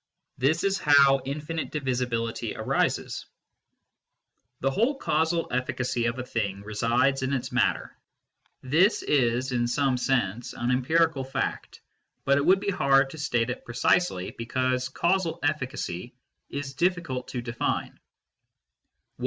[0.39, 3.27] This is how infinite divisibility arises.
[4.59, 7.95] The whole causal efficacy of a thing resides in its matter.
[8.63, 11.81] This is in some sense an empirical fact,
[12.25, 16.15] but it would be hard to state it precisely, because" causal efficacy"
[16.59, 17.99] is difficult to define.